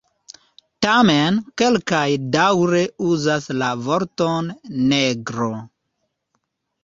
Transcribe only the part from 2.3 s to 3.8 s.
daŭre uzas la